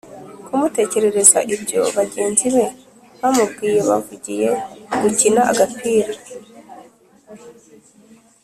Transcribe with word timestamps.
kumutekerereza 0.45 1.39
ibyo 1.55 1.81
bagenzi 1.97 2.47
be 2.55 2.65
bamubwiye 3.21 3.79
bavuye 3.89 4.49
gukina 5.01 5.41
agapira. 5.51 6.11